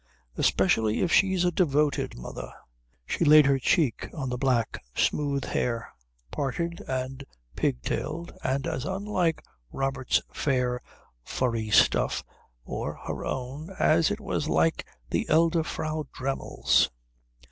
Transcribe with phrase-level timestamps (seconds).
[0.35, 2.51] "Especially if she's a devoted mother."
[3.05, 5.93] She laid her cheek on the black smooth hair,
[6.31, 7.23] parted and
[7.55, 10.81] pigtailed and as unlike Robert's fair
[11.23, 12.23] furry stuff
[12.65, 16.89] or her own as it was like the elder Frau Dremmel's.